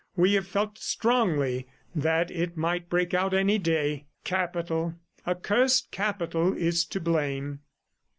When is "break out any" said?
2.89-3.59